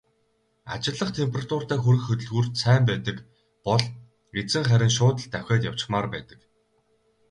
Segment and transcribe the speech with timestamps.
[0.73, 3.17] Ажиллах температуртаа хүрэх хөдөлгүүрт сайн байдаг
[3.67, 3.83] бол
[4.39, 6.39] эзэн харин шууд л давхиад явчихмаар байдаг.